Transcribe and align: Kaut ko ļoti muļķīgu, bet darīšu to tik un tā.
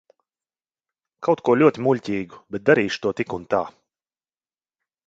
Kaut 1.27 1.43
ko 1.49 1.55
ļoti 1.63 1.85
muļķīgu, 1.89 2.41
bet 2.57 2.67
darīšu 2.71 3.05
to 3.07 3.17
tik 3.21 3.39
un 3.39 3.47
tā. 3.55 3.65